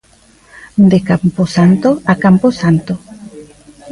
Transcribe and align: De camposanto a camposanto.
De 0.91 0.99
camposanto 1.09 1.89
a 2.11 2.13
camposanto. 2.23 2.93